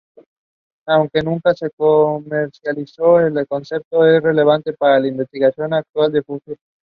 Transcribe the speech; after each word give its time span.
Aunque 0.87 1.21
nunca 1.21 1.53
se 1.53 1.69
comercializó, 1.77 3.19
el 3.19 3.45
concepto 3.47 4.03
es 4.07 4.23
relevante 4.23 4.73
para 4.73 4.99
la 4.99 5.07
investigación 5.07 5.75
actual 5.75 6.15
y 6.17 6.23
futura. 6.23 6.57